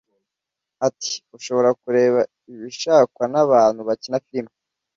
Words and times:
Ati 0.87 1.13
"Ushobora 1.37 1.69
kureba 1.81 2.19
ibishakwa 2.51 3.23
n’abantu 3.33 3.81
bakina 3.89 4.17
filime 4.25 4.51